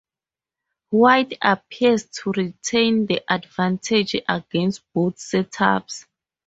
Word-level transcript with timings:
White 0.89 1.37
appears 1.43 2.07
to 2.09 2.31
retain 2.31 3.05
the 3.05 3.21
advantage 3.31 4.15
against 4.27 4.81
both 4.95 5.17
setups. 5.17 6.07